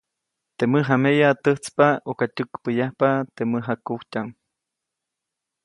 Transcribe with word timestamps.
Teʼ 0.57 0.69
mäjameya 0.71 1.29
täjtspa 1.43 1.87
ʼuka 2.05 2.25
tyäkpäʼyajpa 2.35 3.07
teʼ 3.35 3.47
mäjakujtyaʼm. 3.51 4.29